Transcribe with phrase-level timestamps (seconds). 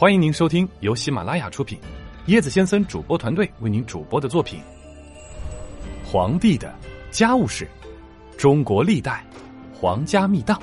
[0.00, 1.78] 欢迎您收听由喜马拉雅出品，
[2.28, 4.58] 椰子先生主播团队为您主播的作品
[6.10, 6.74] 《皇帝的
[7.10, 7.68] 家务事：
[8.38, 9.22] 中国历代
[9.78, 10.58] 皇家秘档》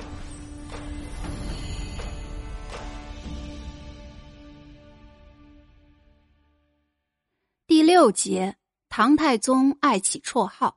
[7.68, 8.52] 第六节：
[8.88, 10.76] 唐太宗爱起绰号。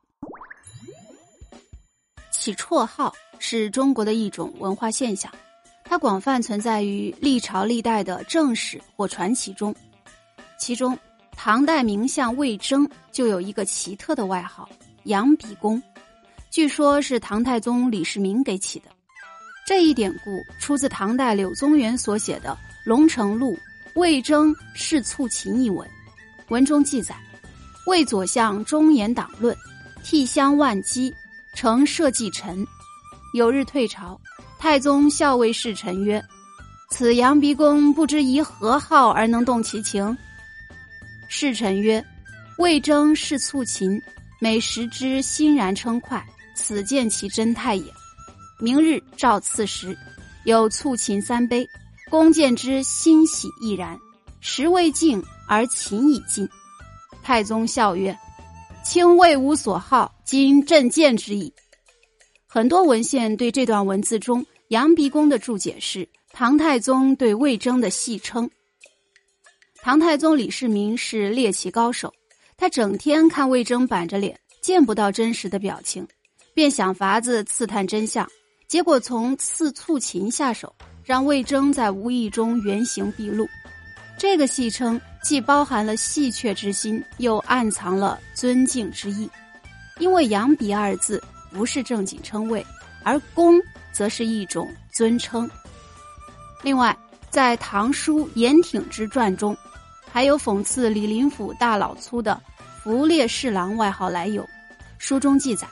[2.32, 5.34] 起绰号是中国的一种文化现象。
[5.92, 9.76] 它广泛存在于历朝历代的正史或传奇中，
[10.58, 10.98] 其中
[11.36, 14.70] 唐代名相魏征就有一个奇特的外号
[15.04, 15.84] “羊鼻公”，
[16.50, 18.86] 据说是唐太宗李世民给起的。
[19.68, 22.52] 这一典故出自唐代柳宗元所写的
[22.86, 23.54] 《龙城录·
[23.96, 25.86] 魏征仕促秦》一文，
[26.48, 27.18] 文中记载：
[27.86, 29.54] 魏左相忠言党论，
[30.06, 31.14] 替相万机，
[31.54, 32.66] 乘社稷臣。
[33.34, 34.18] 有日退朝。
[34.62, 36.24] 太宗笑谓侍臣曰
[36.92, 40.16] ：“此羊鼻公不知以何号而能动其情。”
[41.28, 42.06] 侍臣曰
[42.60, 44.00] ：“魏征是促秦，
[44.40, 46.24] 每食之欣然称快，
[46.56, 47.84] 此见其真态也。
[48.60, 49.98] 明日召赐食，
[50.46, 51.68] 有促秦三杯，
[52.12, 53.98] 公见之欣喜亦然。
[54.42, 56.48] 食未尽而秦已尽。”
[57.24, 58.16] 太宗笑曰
[58.86, 61.52] ：“卿未无所好，今朕见之矣。”
[62.54, 64.46] 很多文献对这段文字中。
[64.68, 68.50] 杨鼻公的注解是唐太宗对魏征的戏称。
[69.82, 72.14] 唐太宗李世民是猎奇高手，
[72.58, 76.06] 他整天看魏征板着脸，见不到真实的表情，
[76.54, 78.30] 便想法子刺探真相。
[78.68, 83.48] 结果从刺促秦下手，让魏征在无意中原形毕露。
[84.18, 89.30] 这个戏称既包含了戏谑之心，又暗藏了尊敬之意。
[90.00, 92.66] 因为“杨鼻”二字不是正经称谓，
[93.04, 93.62] 而“公”。
[93.94, 95.48] 则是一种尊称。
[96.64, 96.98] 另外，
[97.30, 99.56] 在《唐书·严挺之传》中，
[100.10, 102.42] 还有讽刺李林甫大老粗的
[102.82, 104.48] “福烈侍郎”外号来由。
[104.98, 105.68] 书中记载，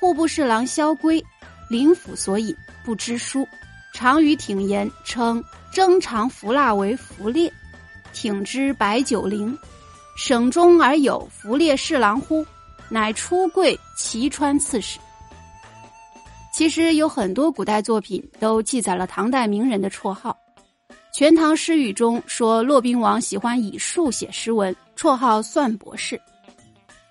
[0.00, 1.22] 户部侍郎萧规，
[1.68, 3.46] 林甫所引，不知书，
[3.92, 7.52] 常与挺言称征长服蜡为福烈，
[8.14, 9.56] 挺之白酒陵，
[10.16, 12.44] 省中而有福烈侍郎乎？
[12.88, 14.98] 乃出贵齐川刺史。
[16.58, 20.36] 其实有很多古代作品都记载了唐代名人的绰号，
[21.14, 26.16] 《全唐诗语》中说骆宾王喜欢以树写诗文，绰号算博士；《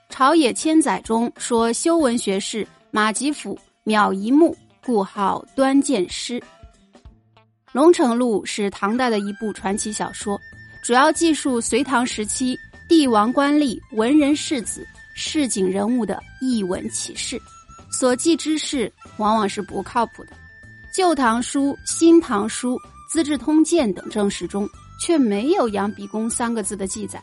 [0.09, 4.53] 朝野千载》中说修文学士马吉甫秒一目，
[4.85, 6.37] 故号端剑师。
[7.71, 10.37] 《龙城录》是唐代的一部传奇小说，
[10.83, 12.59] 主要记述隋唐时期
[12.89, 14.85] 帝王官吏、文人士子、
[15.15, 17.41] 市井人物的异闻奇事。
[17.89, 20.31] 所记之事往往是不靠谱的，
[20.93, 22.75] 《旧唐书》《新唐书》
[23.09, 27.21] 《资治通鉴》等正史中却没有“杨鼻公”三个字的记载，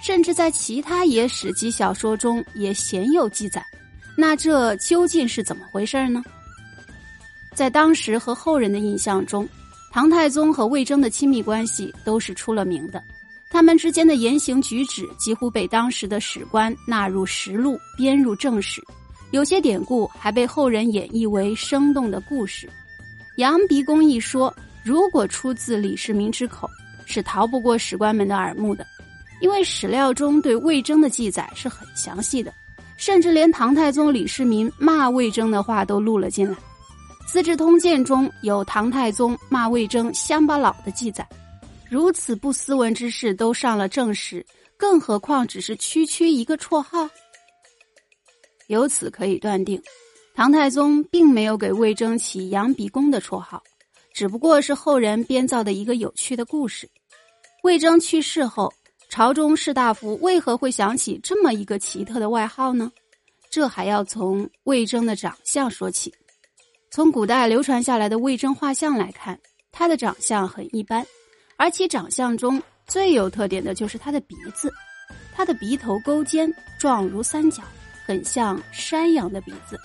[0.00, 3.64] 甚至在其他野史及小说中也鲜有记载。
[4.16, 6.22] 那这究竟是怎么回事呢？
[7.54, 9.48] 在当时和后人的印象中，
[9.90, 13.02] 唐太宗和魏征的亲密关系都是出了名的，
[13.50, 18.82] 他们之间的言行举止几乎被当时的史官纳入实录，编入正史。
[19.32, 22.68] 有些典故还被后人演绎为生动的故事。
[23.38, 24.54] 羊鼻公一说，
[24.84, 26.68] 如果出自李世民之口，
[27.06, 28.86] 是逃不过史官们的耳目的，
[29.40, 32.52] 因为史料中对魏征的记载是很详细的，
[32.98, 36.54] 甚至连唐太宗李世民骂魏征的话都录了进来。
[37.26, 41.26] 《资治通鉴》中有唐太宗骂魏征“乡巴佬”的记载，
[41.88, 44.44] 如此不斯文之事都上了正史，
[44.76, 47.08] 更何况只是区区一个绰号？
[48.72, 49.78] 由此可以断定，
[50.34, 53.62] 唐太宗并没有给魏征起“羊鼻公”的绰号，
[54.14, 56.88] 只不过是后人编造的一个有趣的故事。
[57.64, 58.72] 魏征去世后，
[59.10, 62.90] 朝中士大夫为何会想起这么一个奇特的外号呢？
[63.50, 66.10] 这还要从魏征的长相说起。
[66.90, 69.38] 从古代流传下来的魏征画像来看，
[69.70, 71.06] 他的长相很一般，
[71.58, 74.72] 而其长相中最有特点的就是他的鼻子，
[75.34, 77.62] 他的鼻头勾尖，状如三角。
[78.04, 79.78] 很像山羊的鼻子，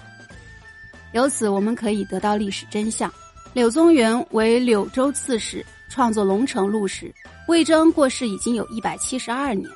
[1.14, 3.12] 由此我们可以得到历史真相。
[3.54, 7.14] 柳宗元为柳州刺史，创作《龙城录》时，
[7.48, 9.70] 魏征过世已经有一百七十二年。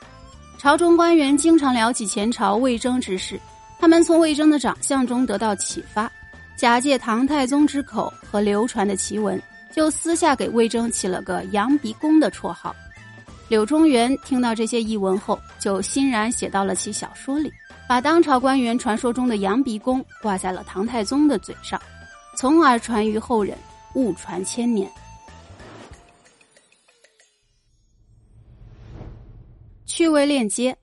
[0.57, 3.39] 朝中官员经常聊起前朝魏征之事，
[3.79, 6.11] 他们从魏征的长相中得到启发，
[6.55, 9.41] 假借唐太宗之口和流传的奇闻，
[9.71, 12.75] 就私下给魏征起了个“羊鼻公”的绰号。
[13.51, 17.51] 柳宗元听到这些异闻后，就欣然写到了其小说里。
[17.86, 21.77] 把当朝官员传说中的羊鼻公挂在了唐太宗的嘴上，
[22.38, 23.57] 从而传于后人，
[23.95, 24.89] 误传千年。
[29.86, 30.74] 趣味链接：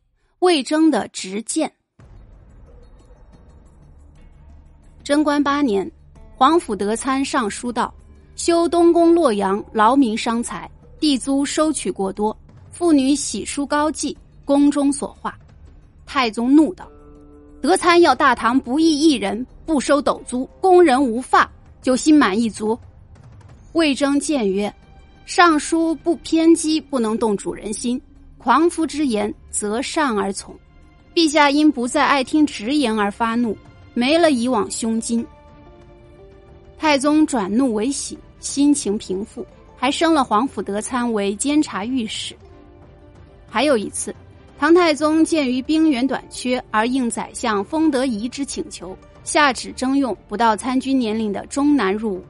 [0.41, 1.73] 魏征的执剑。
[5.03, 5.91] 贞观八年，
[6.37, 7.95] 皇甫德参上书道
[8.37, 10.71] ：“修东宫洛阳，劳民伤财，
[11.01, 12.37] 地租收取过多，
[12.71, 15.37] 妇女喜书高祭，宫中所化。”
[16.07, 16.89] 太宗怒道
[17.61, 21.51] ：“德参要大唐不义一人，不收斗租，工人无发，
[21.83, 22.79] 就心满意足。”
[23.75, 24.73] 魏征谏曰
[25.27, 28.01] ：“尚书不偏激，不能动主人心。
[28.39, 30.55] 狂夫之言，择善而从。
[31.15, 33.57] 陛下因不再爱听直言而发怒。”
[33.95, 35.27] 没了以往胸襟，
[36.79, 39.45] 太宗转怒为喜，心情平复，
[39.77, 42.33] 还升了皇甫德参为监察御史。
[43.49, 44.15] 还有一次，
[44.59, 52.25] 唐太宗鉴于兵源短缺，而应宰相封德仪之请求，下旨征用不到参军年龄的中男入伍。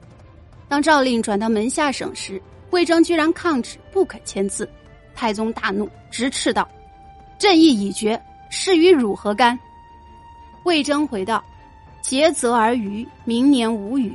[0.67, 4.69] 当诏令转到门下省时，魏征居然抗旨，不肯签字。
[5.15, 6.67] 太宗大怒，直斥道
[7.37, 9.59] ：“朕意已决，事与汝何干？”
[10.63, 11.43] 魏征回道。
[12.01, 14.13] 竭泽而渔，明年无雨；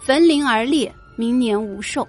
[0.00, 2.08] 焚林而猎，明年无兽。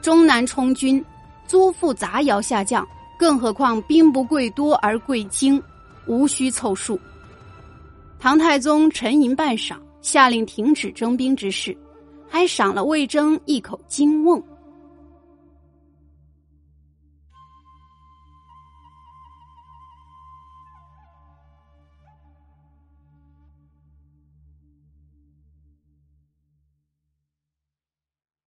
[0.00, 1.04] 中南充军，
[1.44, 2.86] 租赋杂徭下降，
[3.20, 5.62] 更何况兵不贵多而贵精，
[6.06, 6.98] 无需凑数。
[8.18, 11.76] 唐太宗沉吟半晌，下令停止征兵之事，
[12.26, 14.42] 还赏了魏征一口金瓮。